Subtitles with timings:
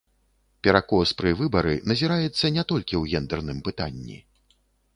[0.67, 4.17] Перакос пры выбары назіраецца не толькі ў гендэрным пытанні.